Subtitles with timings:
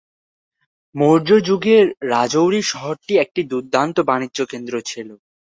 [0.95, 1.77] মৌর্য যুগে
[2.11, 5.09] রাজৌরি শহরটি একটি দুর্দান্ত বাণিজ্য কেন্দ্র ছিল।